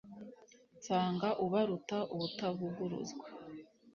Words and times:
nsanga 0.77 1.29
ubaruta 1.45 1.97
ubutavuguruzwa! 2.13 3.25